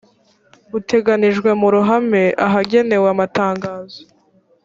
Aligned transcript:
uteganyijwe 0.77 1.49
mu 1.61 1.67
ruhame 1.75 2.23
ahagenewe 2.45 3.07
amatangazo 3.13 3.99